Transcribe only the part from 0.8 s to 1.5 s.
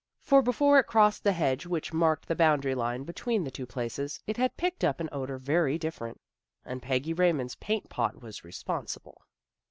crossed the